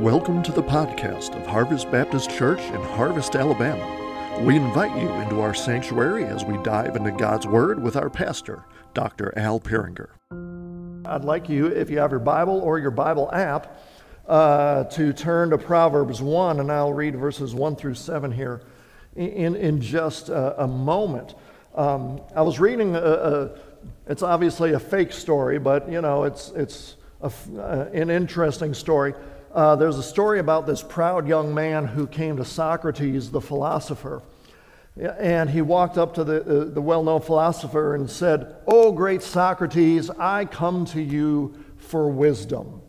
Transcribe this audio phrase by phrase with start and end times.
[0.00, 4.40] Welcome to the podcast of Harvest Baptist Church in Harvest, Alabama.
[4.42, 8.64] We invite you into our sanctuary as we dive into God's Word with our pastor,
[8.94, 9.36] Dr.
[9.36, 10.08] Al Peringer.
[11.04, 13.78] I'd like you, if you have your Bible or your Bible app,
[14.26, 18.62] uh, to turn to Proverbs 1, and I'll read verses 1 through 7 here
[19.16, 21.34] in, in just a, a moment.
[21.74, 23.50] Um, I was reading, a, a,
[24.06, 29.12] it's obviously a fake story, but you know, it's, it's a, uh, an interesting story.
[29.52, 34.22] Uh, there's a story about this proud young man who came to Socrates, the philosopher.
[34.96, 39.22] And he walked up to the, uh, the well known philosopher and said, Oh, great
[39.22, 42.82] Socrates, I come to you for wisdom.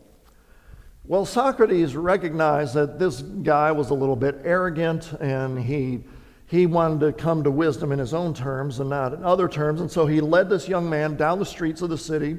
[1.04, 6.04] Well, Socrates recognized that this guy was a little bit arrogant and he,
[6.46, 9.80] he wanted to come to wisdom in his own terms and not in other terms.
[9.80, 12.38] And so he led this young man down the streets of the city,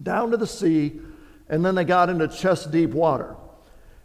[0.00, 1.00] down to the sea,
[1.48, 3.36] and then they got into chest deep water.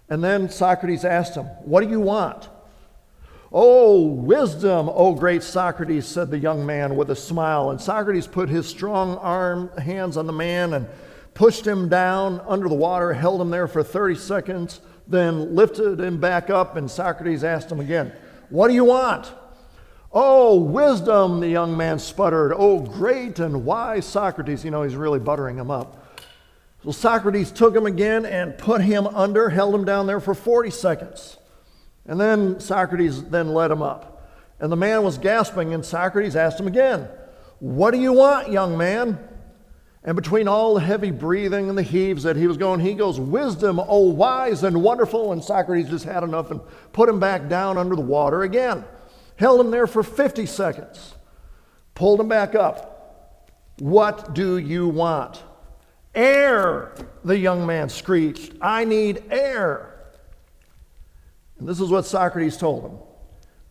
[0.09, 2.49] And then Socrates asked him, What do you want?
[3.51, 7.69] Oh, wisdom, oh great Socrates, said the young man with a smile.
[7.69, 10.87] And Socrates put his strong arm, hands on the man and
[11.35, 16.19] pushed him down under the water, held him there for 30 seconds, then lifted him
[16.19, 16.75] back up.
[16.77, 18.11] And Socrates asked him again,
[18.49, 19.31] What do you want?
[20.11, 22.53] Oh, wisdom, the young man sputtered.
[22.55, 24.63] Oh, great and wise Socrates.
[24.63, 26.02] You know, he's really buttering him up.
[26.83, 30.69] So Socrates took him again and put him under, held him down there for 40
[30.69, 31.37] seconds.
[32.05, 34.29] And then Socrates then let him up.
[34.59, 37.07] And the man was gasping, and Socrates asked him again,
[37.59, 39.17] What do you want, young man?
[40.03, 43.17] And between all the heavy breathing and the heaves that he was going, he goes,
[43.17, 45.31] Wisdom, oh wise and wonderful.
[45.31, 46.59] And Socrates just had enough and
[46.91, 48.83] put him back down under the water again.
[49.37, 51.15] Held him there for 50 seconds.
[51.95, 53.59] Pulled him back up.
[53.79, 55.41] What do you want?
[56.15, 56.93] Air,
[57.23, 58.53] the young man screeched.
[58.61, 59.93] I need air.
[61.57, 62.97] And this is what Socrates told him.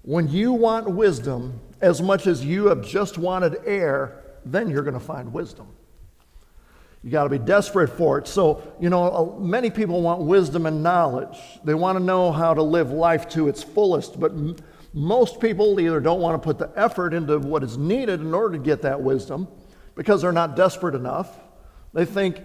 [0.02, 4.94] When you want wisdom as much as you have just wanted air, then you're going
[4.94, 5.68] to find wisdom.
[7.04, 8.28] You got to be desperate for it.
[8.28, 11.36] So, you know, uh, many people want wisdom and knowledge.
[11.64, 14.56] They want to know how to live life to its fullest, but m-
[14.94, 18.56] most people either don't want to put the effort into what is needed in order
[18.56, 19.48] to get that wisdom
[19.96, 21.41] because they're not desperate enough
[21.92, 22.40] they think,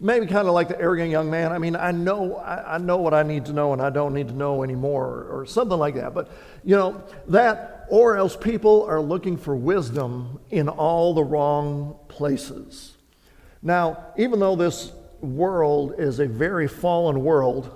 [0.00, 1.52] maybe kind of like the arrogant young man.
[1.52, 4.14] I mean, I know, I, I, know what I need to know and I don't
[4.14, 6.14] need to know anymore, or, or something like that.
[6.14, 6.30] But,
[6.64, 12.94] you know, that, or else people are looking for wisdom in all the wrong places.
[13.62, 17.74] Now, even though this world is a very fallen world,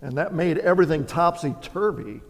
[0.00, 2.20] and that made everything topsy turvy,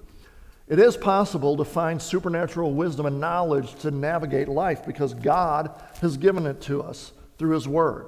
[0.68, 6.16] it is possible to find supernatural wisdom and knowledge to navigate life because God has
[6.16, 8.06] given it to us through His Word.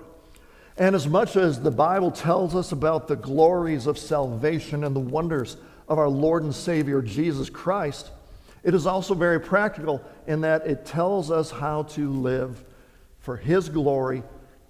[0.76, 5.00] And as much as the Bible tells us about the glories of salvation and the
[5.00, 5.56] wonders
[5.88, 8.10] of our Lord and Savior Jesus Christ,
[8.62, 12.64] it is also very practical in that it tells us how to live
[13.20, 14.22] for His glory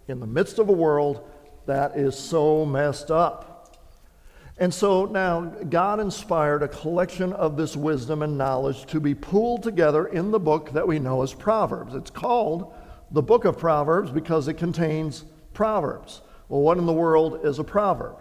[0.06, 1.28] in the midst of a world
[1.66, 3.53] that is so messed up.
[4.59, 9.62] And so now God inspired a collection of this wisdom and knowledge to be pooled
[9.62, 11.95] together in the book that we know as Proverbs.
[11.95, 12.72] It's called
[13.11, 15.25] the book of Proverbs because it contains
[15.55, 16.22] proverbs.
[16.49, 18.17] Well, what in the world is a proverb?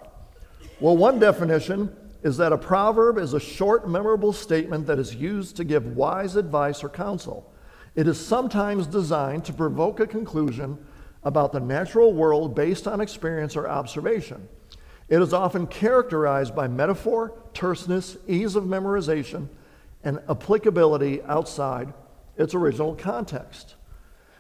[0.80, 5.56] Well, one definition is that a proverb is a short, memorable statement that is used
[5.58, 7.54] to give wise advice or counsel.
[7.96, 10.78] It is sometimes designed to provoke a conclusion
[11.24, 14.48] about the natural world based on experience or observation.
[15.08, 19.48] It is often characterized by metaphor, terseness, ease of memorization,
[20.04, 21.94] and applicability outside
[22.38, 23.76] its original context.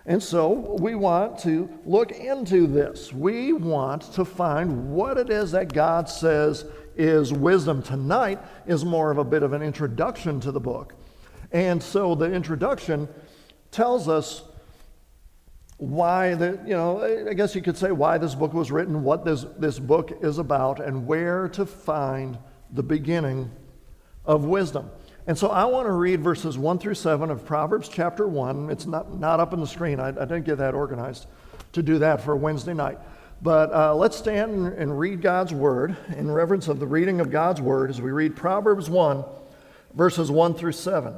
[0.05, 3.11] And so we want to look into this.
[3.11, 7.81] We want to find what it is that God says is wisdom.
[7.81, 10.93] Tonight is more of a bit of an introduction to the book.
[11.51, 13.07] And so the introduction
[13.71, 14.43] tells us
[15.77, 19.25] why the, you know, I guess you could say why this book was written, what
[19.25, 22.37] this, this book is about, and where to find
[22.71, 23.51] the beginning
[24.23, 24.89] of wisdom.
[25.27, 28.69] And so I want to read verses 1 through 7 of Proverbs chapter 1.
[28.69, 29.99] It's not, not up on the screen.
[29.99, 31.25] I, I didn't get that organized
[31.73, 32.99] to do that for Wednesday night.
[33.41, 37.59] But uh, let's stand and read God's word in reverence of the reading of God's
[37.59, 39.25] word as we read Proverbs 1,
[39.95, 41.15] verses 1 through 7.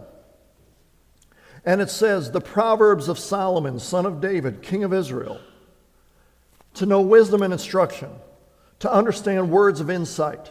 [1.66, 5.42] And it says, The Proverbs of Solomon, son of David, king of Israel,
[6.76, 8.10] to know wisdom and instruction,
[8.80, 10.50] to understand words of insight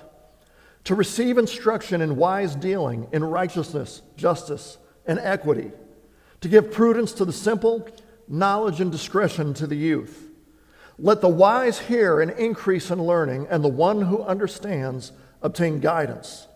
[0.86, 5.72] to receive instruction in wise dealing, in righteousness, justice, and equity,
[6.40, 7.88] to give prudence to the simple,
[8.28, 10.30] knowledge and discretion to the youth.
[10.96, 15.10] Let the wise hear and increase in learning, and the one who understands
[15.42, 16.46] obtain guidance.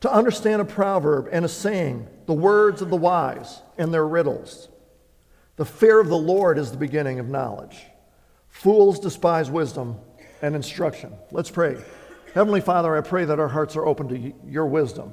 [0.00, 4.68] To understand a proverb and a saying, the words of the wise and their riddles.
[5.56, 7.78] The fear of the Lord is the beginning of knowledge.
[8.48, 9.98] Fools despise wisdom
[10.42, 11.14] and instruction.
[11.30, 11.78] Let's pray.
[12.34, 15.12] Heavenly Father, I pray that our hearts are open to your wisdom.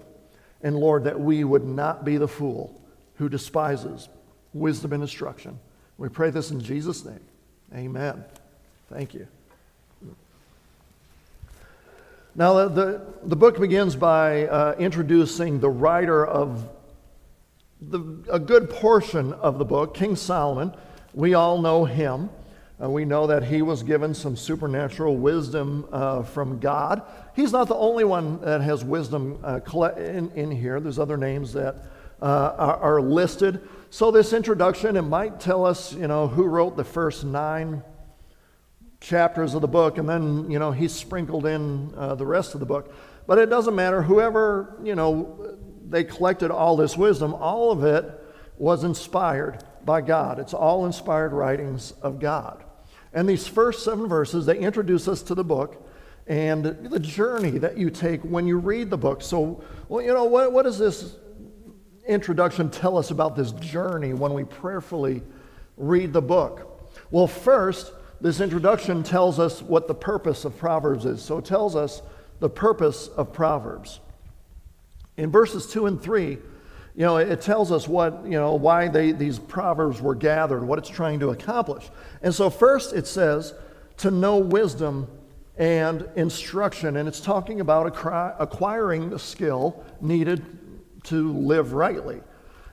[0.61, 2.81] And Lord, that we would not be the fool
[3.15, 4.07] who despises
[4.53, 5.59] wisdom and instruction.
[5.97, 7.19] We pray this in Jesus' name.
[7.73, 8.23] Amen.
[8.89, 9.27] Thank you.
[12.35, 16.69] Now, the, the book begins by uh, introducing the writer of
[17.81, 17.99] the,
[18.31, 20.73] a good portion of the book, King Solomon.
[21.13, 22.29] We all know him.
[22.81, 27.01] Uh, we know that he was given some supernatural wisdom uh, from God.
[27.35, 29.59] He's not the only one that has wisdom uh,
[29.97, 30.79] in, in here.
[30.79, 31.75] There's other names that
[32.21, 33.67] uh, are, are, listed.
[33.89, 37.83] So this introduction, it might tell us, you know, who wrote the first nine
[39.01, 42.59] chapters of the book, and then, you know, he sprinkled in uh, the rest of
[42.59, 42.93] the book.
[43.27, 44.01] But it doesn't matter.
[44.01, 48.05] Whoever, you know, they collected all this wisdom, all of it
[48.57, 50.39] was inspired by God.
[50.39, 52.63] It's all inspired writings of God.
[53.13, 55.85] And these first seven verses, they introduce us to the book
[56.27, 59.21] and the journey that you take when you read the book.
[59.21, 61.15] So, well, you know, what, what does this
[62.07, 65.23] introduction tell us about this journey when we prayerfully
[65.75, 66.89] read the book?
[67.09, 71.21] Well, first, this introduction tells us what the purpose of Proverbs is.
[71.21, 72.03] So it tells us
[72.39, 73.99] the purpose of Proverbs.
[75.17, 76.37] In verses 2 and 3,
[76.99, 80.77] you know, it tells us what, you know, why they, these proverbs were gathered, what
[80.77, 81.89] it's trying to accomplish.
[82.21, 83.53] And so first it says
[83.99, 85.07] to know wisdom
[85.57, 87.87] and instruction, and it's talking about
[88.37, 90.43] acquiring the skill needed
[91.03, 92.19] to live rightly.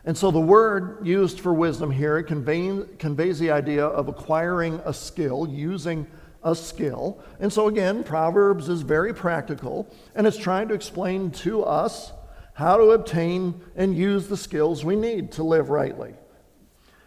[0.04, 4.92] And so the word used for wisdom here conveys, conveys the idea of acquiring a
[4.92, 6.04] skill, using
[6.42, 7.22] a skill.
[7.38, 9.86] And so again, Proverbs is very practical,
[10.16, 12.10] and it's trying to explain to us
[12.56, 16.14] how to obtain and use the skills we need to live rightly.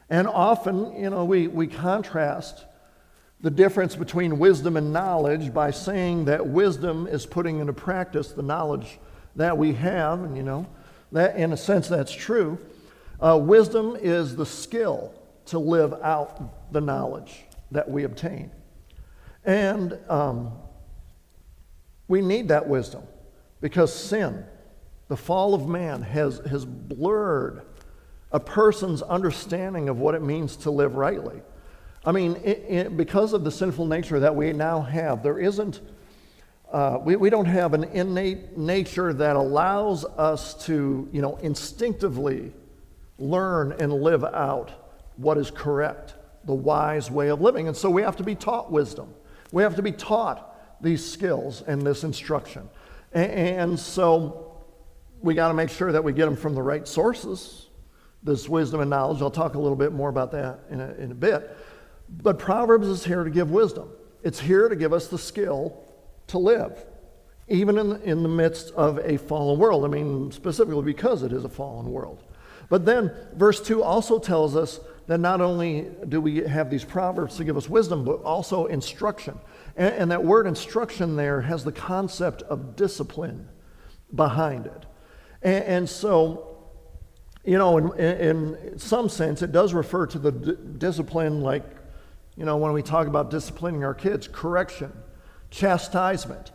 [0.08, 2.66] And often, you know, we, we contrast
[3.42, 8.44] the difference between wisdom and knowledge by saying that wisdom is putting into practice the
[8.44, 9.00] knowledge
[9.38, 10.68] that we have, and you know,
[11.12, 12.60] that in a sense that's true.
[13.20, 15.12] Uh, wisdom is the skill
[15.46, 18.52] to live out the knowledge that we obtain.
[19.44, 20.52] And um,
[22.08, 23.02] we need that wisdom
[23.62, 24.46] because sin,
[25.10, 27.64] the fall of man, has, has blurred
[28.32, 31.42] a person's understanding of what it means to live rightly.
[32.06, 35.82] I mean, it, it, because of the sinful nature that we now have, there isn't,
[36.72, 42.54] uh, we, we don't have an innate nature that allows us to, you know, instinctively
[43.18, 44.72] learn and live out
[45.18, 46.14] what is correct,
[46.46, 47.68] the wise way of living.
[47.68, 49.14] And so we have to be taught wisdom.
[49.52, 52.70] We have to be taught these skills and this instruction.
[53.12, 54.49] And, so
[55.22, 57.68] we got to make sure that we get them from the right sources,
[58.24, 59.22] this wisdom and knowledge.
[59.22, 61.56] I'll talk a little bit more about that in a, in a bit.
[62.10, 63.90] But Proverbs is here to give wisdom,
[64.24, 65.84] it's here to give us the skill
[66.28, 66.86] to live,
[67.48, 69.86] even in, in the midst of a fallen world.
[69.86, 72.24] I mean, specifically because it is a fallen world.
[72.70, 77.38] But then verse 2 also tells us that not only do we have these proverbs
[77.38, 79.40] to give us wisdom, but also instruction.
[79.76, 83.50] And, and that word instruction there has the concept of discipline
[84.14, 84.86] behind it.
[85.42, 86.58] And, and so,
[87.44, 91.64] you know, in, in, some sense, it does refer to the d- discipline like,
[92.36, 94.92] you know, when we talk about disciplining our kids, correction,
[95.50, 96.52] chastisement.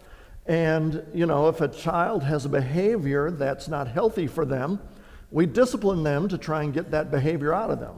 [0.47, 4.81] And, you know, if a child has a behavior that's not healthy for them,
[5.31, 7.97] we discipline them to try and get that behavior out of them.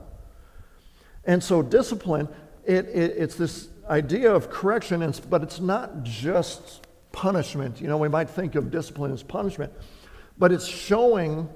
[1.25, 2.29] And so, discipline,
[2.65, 7.81] it, it, it's this idea of correction, but it's not just punishment.
[7.81, 9.73] You know, we might think of discipline as punishment,
[10.39, 11.49] but it's showing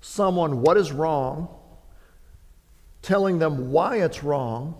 [0.00, 1.48] someone what is wrong,
[3.02, 4.76] telling them why it's wrong,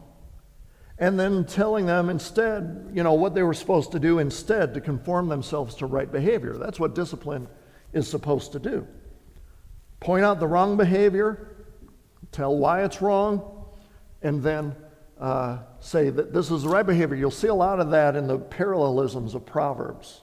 [0.99, 4.81] and then telling them instead, you know, what they were supposed to do instead to
[4.81, 6.57] conform themselves to right behavior.
[6.59, 7.49] That's what discipline
[7.93, 8.87] is supposed to do
[10.03, 11.57] point out the wrong behavior,
[12.33, 13.67] tell why it's wrong,
[14.23, 14.75] and then
[15.19, 17.17] uh, say that this is the right behavior.
[17.17, 20.23] You'll see a lot of that in the parallelisms of Proverbs.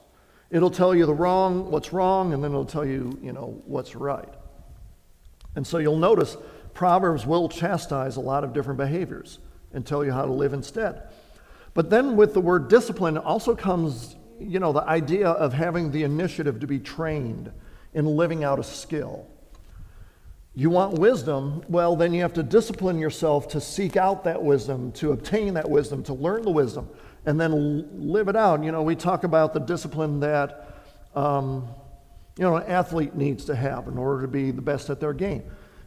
[0.50, 3.94] It'll tell you the wrong, what's wrong, and then it'll tell you, you know, what's
[3.94, 4.28] right.
[5.54, 6.36] And so you'll notice
[6.74, 9.38] Proverbs will chastise a lot of different behaviors
[9.72, 11.02] and tell you how to live instead.
[11.74, 16.02] But then with the word discipline also comes, you know, the idea of having the
[16.02, 17.52] initiative to be trained
[17.94, 19.26] in living out a skill.
[20.54, 21.62] You want wisdom?
[21.68, 25.70] Well, then you have to discipline yourself to seek out that wisdom, to obtain that
[25.70, 26.88] wisdom, to learn the wisdom,
[27.26, 28.62] and then live it out.
[28.64, 30.78] You know, we talk about the discipline that,
[31.14, 31.68] um,
[32.36, 35.12] you know, an athlete needs to have in order to be the best at their
[35.12, 35.42] game.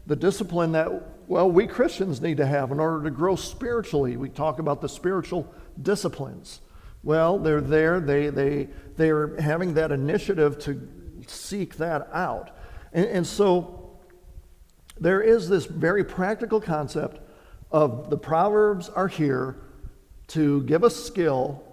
[0.05, 0.89] The discipline that,
[1.27, 4.17] well, we Christians need to have in order to grow spiritually.
[4.17, 6.61] We talk about the spiritual disciplines.
[7.03, 10.87] Well, they're there, they, they, they're having that initiative to
[11.27, 12.51] seek that out.
[12.93, 13.97] And, and so
[14.99, 17.19] there is this very practical concept
[17.71, 19.57] of the Proverbs are here
[20.27, 21.63] to give us skill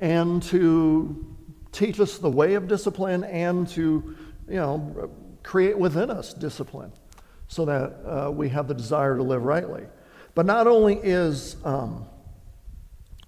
[0.00, 1.36] and to
[1.72, 4.16] teach us the way of discipline and to,
[4.48, 5.10] you know,
[5.42, 6.92] create within us discipline
[7.48, 9.84] so that uh, we have the desire to live rightly.
[10.34, 12.06] But not only is um,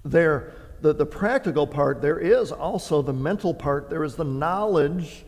[0.05, 3.91] there the, the practical part, there is also the mental part.
[3.91, 5.25] There is the knowledge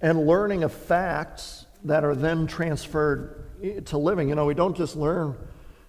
[0.00, 4.28] and learning of facts that are then transferred to living.
[4.28, 5.36] You know, we don't just learn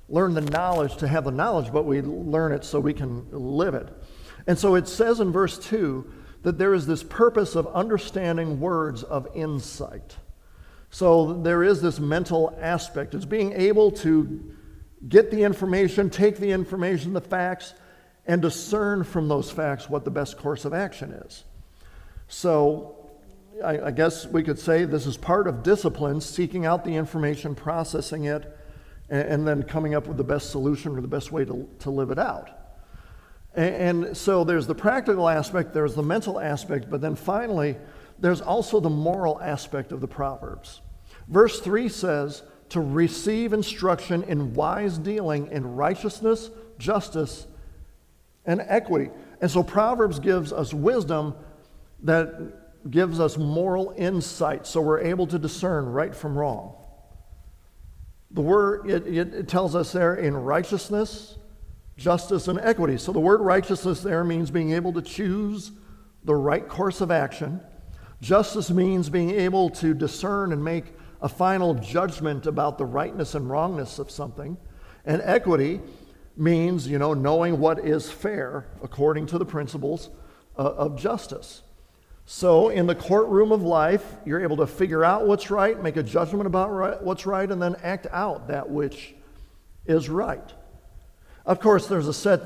[0.08, 3.74] learn the knowledge to have the knowledge, but we learn it so we can live
[3.74, 3.90] it.
[4.48, 6.12] And so it says in verse 2
[6.44, 10.18] that there is this purpose of understanding words of insight.
[10.92, 13.16] So there is this mental aspect.
[13.16, 14.54] It's being able to
[15.10, 17.74] get the information, take the information, the facts,
[18.28, 21.44] and discern from those facts what the best course of action is.
[22.28, 23.10] So
[23.64, 27.56] I, I, guess we could say this is part of discipline, seeking out the information,
[27.56, 28.58] processing it,
[29.10, 31.90] and, and then coming up with the best solution or the best way to, to
[31.90, 32.50] live it out.
[33.56, 37.78] And, and so there's the practical aspect, there's the mental aspect, but then finally,
[38.20, 40.82] there's also the moral aspect of the Proverbs.
[41.28, 47.48] Verse 3 says, to receive instruction in wise dealing, in righteousness, justice,
[48.46, 49.12] and equity.
[49.42, 51.36] And so Proverbs gives us wisdom
[52.04, 56.76] that gives us moral insight so we're able to discern right from wrong.
[58.36, 61.38] The word, it, it, tells us there in righteousness,
[61.96, 62.98] justice, and equity.
[62.98, 65.72] So the word righteousness there means being able to choose
[66.26, 67.62] the right course of action.
[68.20, 70.84] Justice means being able to discern and make
[71.22, 74.58] a final judgment about the rightness and wrongness of something.
[75.06, 75.80] And equity
[76.36, 80.10] means, you know, knowing what is fair according to the principles
[80.58, 81.62] uh, of justice.
[82.28, 86.02] So, in the courtroom of life, you're able to figure out what's right, make a
[86.02, 89.14] judgment about right, what's right, and then act out that which
[89.86, 90.54] is right.
[91.46, 92.42] Of course, there's a set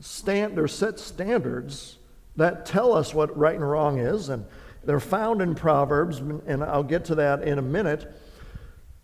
[0.00, 1.98] stand, there's set standards
[2.36, 4.46] that tell us what right and wrong is, and
[4.84, 8.10] they're found in Proverbs, and I'll get to that in a minute.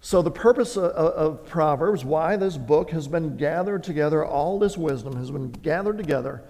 [0.00, 4.78] So, the purpose of, of Proverbs, why this book has been gathered together, all this
[4.78, 6.42] wisdom has been gathered together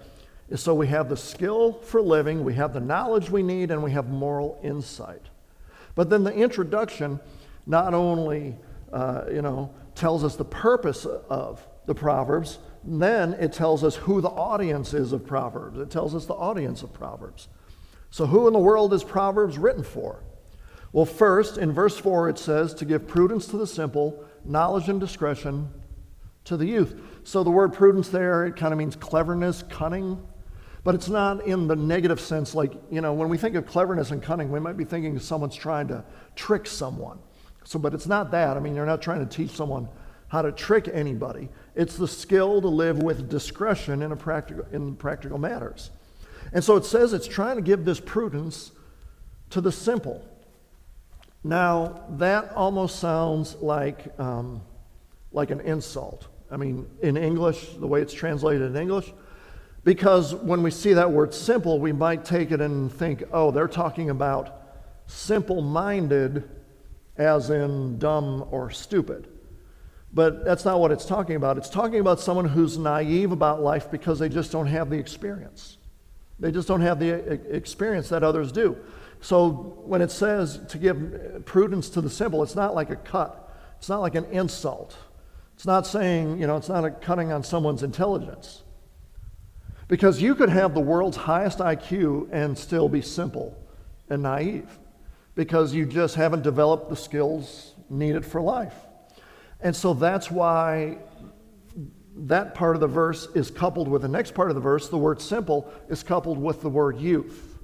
[0.53, 3.81] is so we have the skill for living, we have the knowledge we need, and
[3.81, 5.23] we have moral insight.
[5.95, 7.19] But then the introduction
[7.65, 8.55] not only,
[8.91, 14.21] uh, you know, tells us the purpose of the Proverbs, then it tells us who
[14.21, 15.79] the audience is of Proverbs.
[15.79, 17.47] It tells us the audience of Proverbs.
[18.11, 20.23] So, who in the world is Proverbs written for?
[20.91, 24.99] Well, first, in verse 4, it says, to give prudence to the simple, knowledge and
[24.99, 25.69] discretion
[26.43, 27.01] to the youth.
[27.23, 30.21] So, the word prudence there, it kind of means cleverness, cunning,
[30.83, 34.11] but it's not in the negative sense, like, you know, when we think of cleverness
[34.11, 36.03] and cunning, we might be thinking someone's trying to
[36.35, 37.19] trick someone.
[37.63, 38.57] So, but it's not that.
[38.57, 39.87] I mean, you're not trying to teach someone
[40.27, 41.47] how to trick anybody.
[41.75, 45.91] It's the skill to live with discretion in, a practical, in practical matters.
[46.51, 48.71] And so it says it's trying to give this prudence
[49.51, 50.27] to the simple.
[51.43, 54.61] Now, that almost sounds like, um,
[55.31, 56.27] like an insult.
[56.51, 59.13] I mean, in English, the way it's translated in English,
[59.83, 63.67] because when we see that word simple, we might take it and think, oh, they're
[63.67, 64.61] talking about
[65.07, 66.49] simple minded,
[67.17, 69.27] as in dumb or stupid.
[70.13, 71.57] But that's not what it's talking about.
[71.57, 75.77] It's talking about someone who's naive about life because they just don't have the experience.
[76.39, 78.77] They just don't have the uh, experience that others do.
[79.21, 79.49] So
[79.85, 83.51] when it says to give uh, prudence to the simple, it's not like a cut,
[83.77, 84.95] it's not like an insult.
[85.55, 88.62] It's not saying, you know, it's not a cutting on someone's intelligence.
[89.93, 93.55] Because you could have the world's highest IQ and still be simple
[94.09, 94.79] and naive
[95.35, 98.73] because you just haven't developed the skills needed for life.
[99.61, 100.97] And so that's why
[102.15, 104.89] that part of the verse is coupled with the next part of the verse.
[104.89, 107.59] The word simple is coupled with the word youth,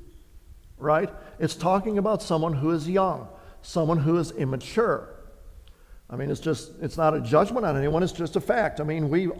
[0.77, 1.09] right?
[1.39, 3.27] It's talking about someone who is young,
[3.63, 5.15] someone who is immature.
[6.11, 8.79] I mean, it's just, it's not a judgment on anyone, it's just a fact.
[8.79, 9.31] I mean, we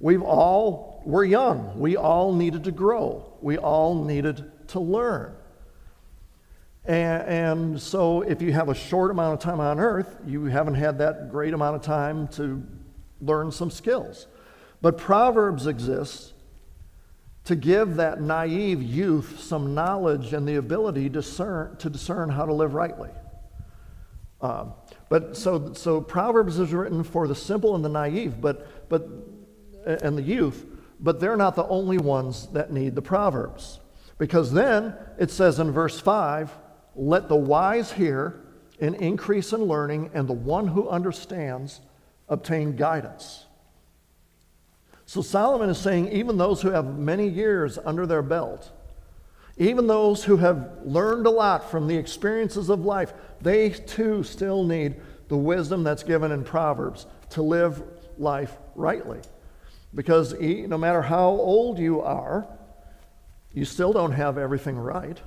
[0.00, 1.78] We've all, we're young.
[1.78, 3.32] We all needed to grow.
[3.40, 5.34] We all needed to learn.
[6.84, 10.74] And, and so, if you have a short amount of time on earth, you haven't
[10.74, 12.62] had that great amount of time to
[13.20, 14.26] learn some skills.
[14.80, 16.32] But Proverbs exists
[17.44, 22.52] to give that naive youth some knowledge and the ability discern, to discern how to
[22.52, 23.10] live rightly.
[24.40, 24.74] Um,
[25.08, 29.37] but so, so Proverbs is written for the simple and the naive, but, but,
[29.88, 30.66] and the youth,
[31.00, 33.80] but they're not the only ones that need the Proverbs.
[34.18, 36.50] Because then it says in verse 5
[36.94, 38.40] let the wise hear
[38.80, 41.80] and increase in learning, and the one who understands
[42.28, 43.46] obtain guidance.
[45.06, 48.70] So Solomon is saying, even those who have many years under their belt,
[49.56, 54.62] even those who have learned a lot from the experiences of life, they too still
[54.62, 54.96] need
[55.28, 57.82] the wisdom that's given in Proverbs to live
[58.18, 59.20] life rightly.
[59.94, 62.46] Because no matter how old you are,
[63.52, 65.18] you still don't have everything right.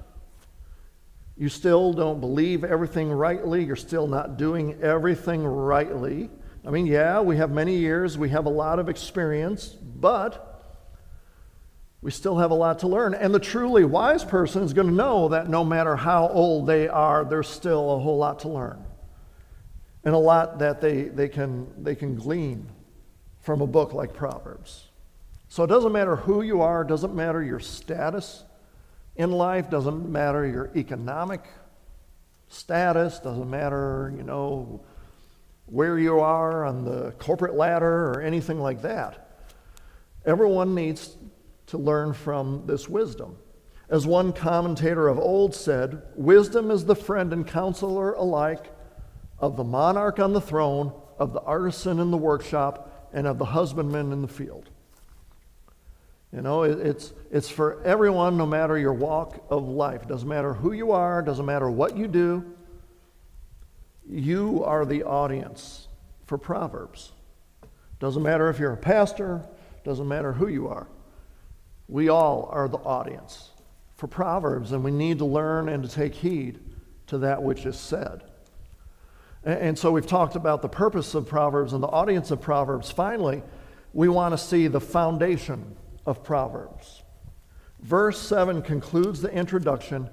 [1.36, 3.63] You still don't believe everything rightly.
[3.63, 6.30] You're still not doing everything rightly.
[6.65, 10.48] I mean, yeah, we have many years, we have a lot of experience, but
[12.01, 13.15] we still have a lot to learn.
[13.15, 16.88] And the truly wise person is going to know that no matter how old they
[16.88, 18.84] are, there's still a whole lot to learn.
[20.03, 22.70] And a lot that they, they, can, they can glean
[23.41, 24.88] from a book like Proverbs.
[25.50, 28.43] So it doesn't matter who you are, doesn't matter your status
[29.15, 31.43] in life, doesn't matter your economic
[32.48, 34.81] status, doesn't matter, you know,
[35.65, 39.38] where you are on the corporate ladder or anything like that.
[40.25, 41.15] Everyone needs
[41.67, 43.38] to learn from this wisdom.
[43.89, 48.67] As one commentator of old said, wisdom is the friend and counselor alike
[49.39, 53.46] of the monarch on the throne, of the artisan in the workshop, and of the
[53.46, 54.70] husbandman in the field.
[56.34, 60.08] You know, it's, it's for everyone, no matter your walk of life.
[60.08, 62.46] Doesn't matter who you are, doesn't matter what you do,
[64.10, 65.88] you are the audience
[66.26, 67.12] for Proverbs.
[68.00, 69.45] Doesn't matter if you're a pastor,
[69.84, 70.88] doesn't matter who you are.
[71.88, 73.50] We all are the audience
[73.97, 76.60] for Proverbs, and we need to learn and to take heed
[77.08, 78.24] to that which is said.
[79.43, 82.91] And so we've talked about the purpose of Proverbs and the audience of Proverbs.
[82.91, 83.41] Finally,
[83.93, 85.75] we want to see the foundation
[86.06, 87.01] of Proverbs.
[87.80, 90.10] Verse 7 concludes the introduction,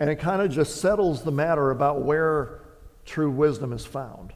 [0.00, 2.62] and it kind of just settles the matter about where
[3.04, 4.32] true wisdom is found.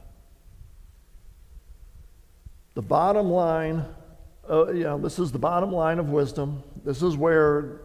[2.75, 3.85] The bottom line,
[4.49, 6.63] uh, you know, this is the bottom line of wisdom.
[6.85, 7.81] This is where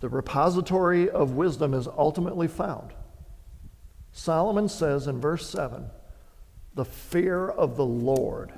[0.00, 2.92] the repository of wisdom is ultimately found.
[4.18, 5.86] Solomon says in verse 7
[6.74, 8.52] the fear of the Lord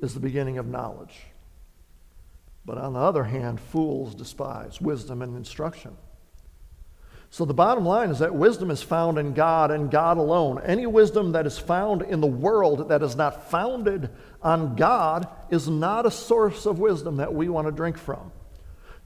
[0.00, 1.18] is the beginning of knowledge.
[2.66, 5.96] But on the other hand, fools despise wisdom and instruction.
[7.30, 10.60] So the bottom line is that wisdom is found in God and God alone.
[10.62, 14.10] Any wisdom that is found in the world that is not founded
[14.42, 18.30] on God is not a source of wisdom that we want to drink from.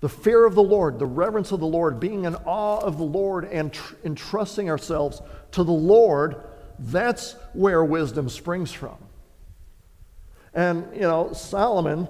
[0.01, 3.05] The fear of the Lord, the reverence of the Lord, being in awe of the
[3.05, 5.21] Lord and tr- entrusting ourselves
[5.53, 6.43] to the Lord,
[6.79, 8.97] that's where wisdom springs from.
[10.55, 12.09] And, you know, Solomon,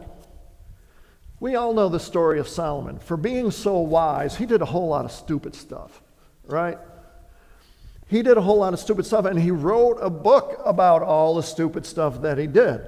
[1.41, 3.01] we all know the story of Solomon.
[3.01, 6.01] For being so wise, he did a whole lot of stupid stuff,
[6.47, 6.79] right?
[8.07, 11.35] He did a whole lot of stupid stuff, and he wrote a book about all
[11.35, 12.83] the stupid stuff that he did,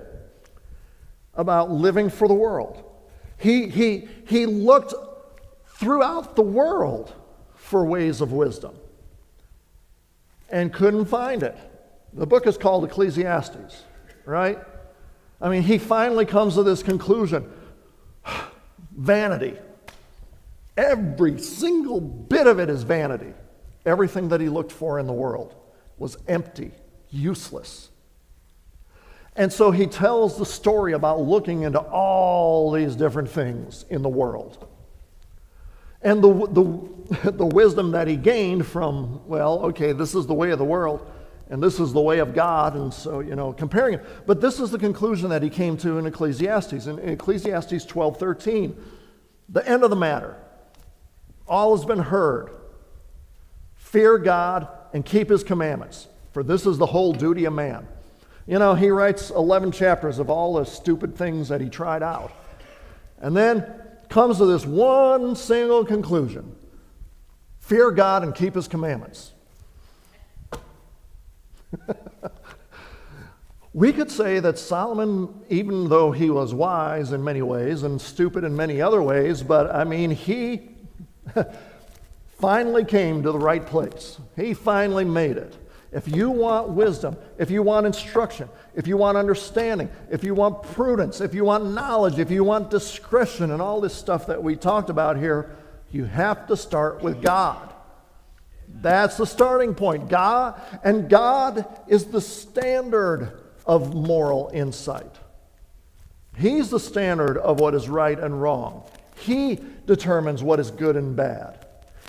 [1.34, 2.84] about living for the world.
[3.42, 4.94] He, he, he looked
[5.66, 7.12] throughout the world
[7.56, 8.76] for ways of wisdom
[10.48, 11.58] and couldn't find it.
[12.12, 13.82] The book is called Ecclesiastes,
[14.26, 14.60] right?
[15.40, 17.50] I mean, he finally comes to this conclusion
[18.96, 19.58] vanity.
[20.76, 23.34] Every single bit of it is vanity.
[23.84, 25.56] Everything that he looked for in the world
[25.98, 26.70] was empty,
[27.10, 27.90] useless.
[29.34, 34.08] And so he tells the story about looking into all these different things in the
[34.08, 34.68] world.
[36.02, 40.50] And the, the, the wisdom that he gained from, well, okay, this is the way
[40.50, 41.10] of the world,
[41.48, 44.26] and this is the way of God, and so, you know, comparing it.
[44.26, 46.86] But this is the conclusion that he came to in Ecclesiastes.
[46.86, 48.84] In Ecclesiastes 12 13,
[49.48, 50.36] the end of the matter.
[51.46, 52.50] All has been heard.
[53.74, 57.86] Fear God and keep his commandments, for this is the whole duty of man.
[58.46, 62.32] You know, he writes 11 chapters of all the stupid things that he tried out.
[63.18, 63.64] And then
[64.08, 66.56] comes to this one single conclusion
[67.60, 69.32] fear God and keep his commandments.
[73.72, 78.44] we could say that Solomon, even though he was wise in many ways and stupid
[78.44, 80.70] in many other ways, but I mean, he
[82.40, 84.18] finally came to the right place.
[84.36, 85.56] He finally made it.
[85.92, 90.62] If you want wisdom, if you want instruction, if you want understanding, if you want
[90.62, 94.56] prudence, if you want knowledge, if you want discretion, and all this stuff that we
[94.56, 95.54] talked about here,
[95.90, 97.68] you have to start with God.
[98.80, 100.08] That's the starting point.
[100.08, 105.18] God, and God is the standard of moral insight.
[106.38, 108.84] He's the standard of what is right and wrong.
[109.16, 111.66] He determines what is good and bad.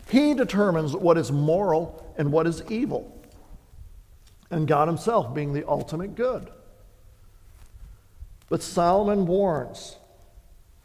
[0.09, 3.12] He determines what is moral and what is evil.
[4.53, 6.49] And God Himself being the ultimate good.
[8.49, 9.97] But Solomon warns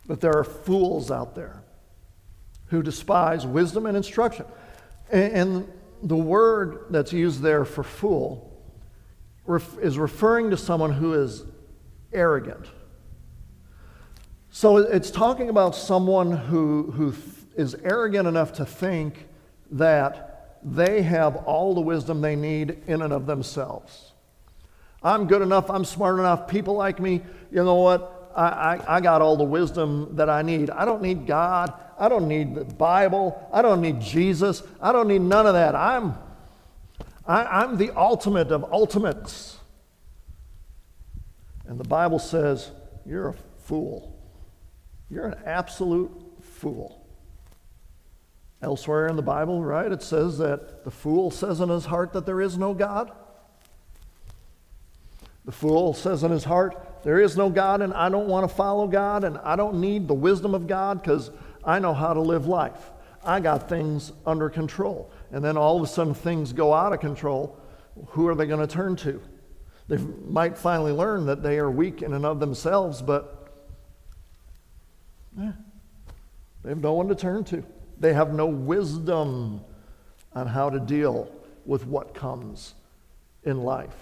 [0.07, 1.63] that there are fools out there
[2.69, 4.47] who despise wisdom and instruction.
[5.11, 5.71] And
[6.03, 8.45] the word that's used there for fool
[9.81, 11.45] is referring to someone who is
[12.13, 12.67] arrogant.
[14.51, 17.15] So it's talking about someone who, who
[17.57, 19.27] is arrogant enough to think
[19.73, 20.28] that
[20.63, 24.13] they have all the wisdom they need in and of themselves.
[25.03, 28.33] I'm good enough, I'm smart enough, people like me, you know what?
[28.35, 30.71] I, I, I got all the wisdom that I need.
[30.71, 31.73] I don't need God.
[31.99, 33.49] I don't need the Bible.
[33.53, 34.63] I don't need Jesus.
[34.81, 35.75] I don't need none of that.
[35.75, 36.15] I'm,
[37.27, 39.57] I, I'm the ultimate of ultimates.
[41.67, 42.71] And the Bible says,
[43.05, 44.17] You're a fool.
[45.11, 46.98] You're an absolute fool.
[48.61, 52.27] Elsewhere in the Bible, right, it says that the fool says in his heart that
[52.27, 53.13] there is no God.
[55.45, 58.55] The fool says in his heart, There is no God, and I don't want to
[58.55, 61.31] follow God, and I don't need the wisdom of God because
[61.65, 62.91] I know how to live life.
[63.25, 65.11] I got things under control.
[65.31, 67.59] And then all of a sudden things go out of control.
[68.09, 69.21] Who are they going to turn to?
[69.89, 73.55] They might finally learn that they are weak in and of themselves, but
[75.41, 75.53] eh,
[76.63, 77.65] they have no one to turn to.
[78.01, 79.61] They have no wisdom
[80.33, 81.31] on how to deal
[81.65, 82.75] with what comes
[83.43, 83.97] in life.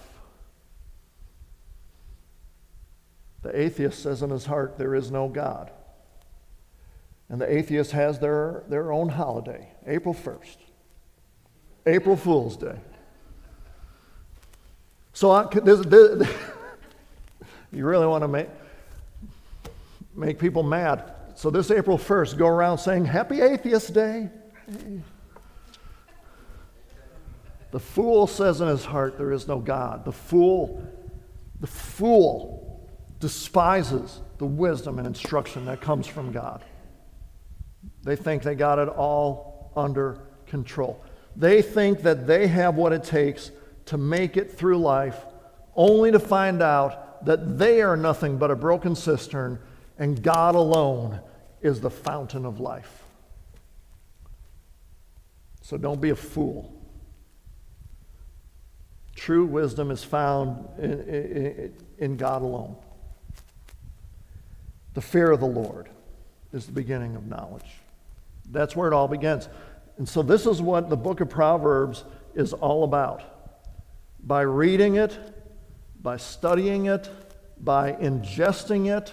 [3.41, 5.71] The atheist says in his heart, There is no God.
[7.29, 10.57] And the atheist has their, their own holiday, April 1st,
[11.85, 12.77] April Fool's Day.
[15.13, 16.29] So I, this, this,
[17.71, 18.47] you really want to make,
[20.15, 21.15] make people mad.
[21.37, 24.31] So this April 1st, go around saying, Happy Atheist Day.
[27.69, 30.03] The fool says in his heart, There is no God.
[30.03, 30.83] The fool,
[31.59, 36.65] the fool despises the wisdom and instruction that comes from God.
[38.01, 41.05] They think they got it all under control.
[41.35, 43.51] They think that they have what it takes
[43.85, 45.23] to make it through life,
[45.75, 49.59] only to find out that they are nothing but a broken cistern
[49.99, 51.19] and God alone
[51.61, 53.03] is the fountain of life.
[55.61, 56.73] So don't be a fool.
[59.15, 62.77] True wisdom is found in, in, in, God alone.
[64.93, 65.89] The fear of the Lord
[66.53, 67.65] is the beginning of knowledge.
[68.49, 69.49] That's where it all begins.
[69.97, 73.23] And so, this is what the book of Proverbs is all about.
[74.23, 75.17] By reading it,
[76.01, 77.09] by studying it,
[77.59, 79.11] by ingesting it,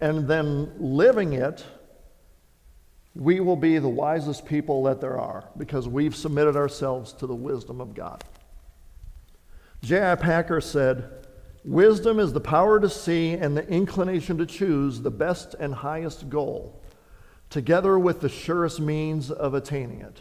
[0.00, 1.64] and then living it,
[3.14, 7.34] we will be the wisest people that there are because we've submitted ourselves to the
[7.34, 8.22] wisdom of God.
[9.82, 10.14] J.I.
[10.16, 11.26] Packer said,
[11.64, 16.30] Wisdom is the power to see and the inclination to choose the best and highest
[16.30, 16.80] goal
[17.50, 20.20] together with the surest means of attaining it.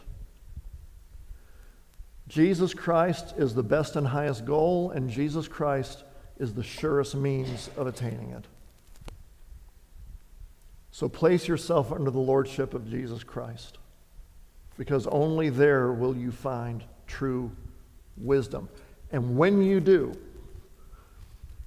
[2.27, 6.03] Jesus Christ is the best and highest goal, and Jesus Christ
[6.37, 8.45] is the surest means of attaining it.
[10.97, 13.77] So place yourself under the lordship of Jesus Christ,
[14.79, 17.51] because only there will you find true
[18.17, 18.67] wisdom.
[19.11, 20.17] And when you do,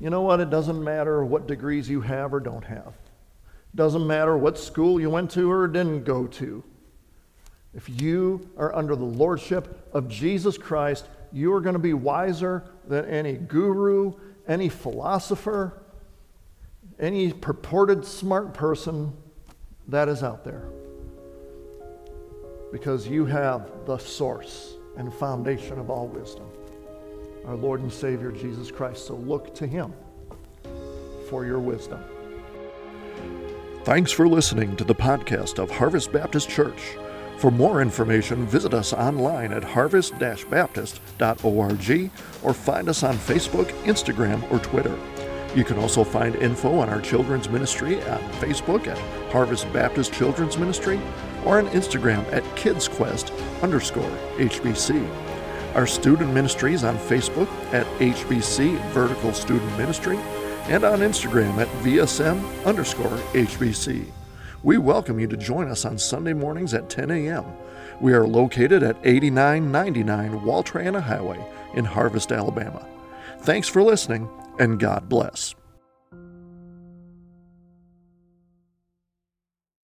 [0.01, 0.41] you know what?
[0.41, 2.89] It doesn't matter what degrees you have or don't have.
[3.73, 6.65] It Doesn't matter what school you went to or didn't go to.
[7.73, 12.65] If you are under the lordship of Jesus Christ, you are going to be wiser
[12.89, 14.13] than any guru,
[14.49, 15.81] any philosopher,
[16.99, 19.17] any purported smart person
[19.91, 20.65] that is out there.
[22.73, 26.47] Because you have the source and foundation of all wisdom,
[27.45, 29.07] our Lord and Savior Jesus Christ.
[29.07, 29.93] So look to Him
[31.29, 32.03] for your wisdom.
[33.85, 36.97] Thanks for listening to the podcast of Harvest Baptist Church.
[37.39, 42.11] For more information, visit us online at harvest baptist.org
[42.43, 44.97] or find us on Facebook, Instagram, or Twitter.
[45.55, 48.99] You can also find info on our children's ministry on Facebook at
[49.33, 51.01] Harvest Baptist Children's Ministry
[51.45, 55.09] or on Instagram at Kids Quest underscore HBC.
[55.75, 60.19] Our student ministries on Facebook at HBC Vertical Student Ministry
[60.69, 64.07] and on Instagram at VSM underscore HBC.
[64.63, 67.45] We welcome you to join us on Sunday mornings at 10 a.m.
[68.01, 72.87] We are located at 8999 Wall Triana Highway in Harvest, Alabama.
[73.41, 74.29] Thanks for listening,
[74.61, 75.57] and God bless.